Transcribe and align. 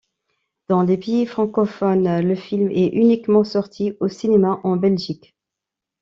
Dans 0.67 0.81
les 0.81 0.97
pays 0.97 1.27
francophones, 1.27 2.21
le 2.21 2.33
film 2.35 2.71
est 2.71 2.87
uniquement 2.87 3.43
sorti 3.43 3.93
au 3.99 4.07
cinéma 4.07 4.59
en 4.63 4.75
Belgique. 4.75 5.35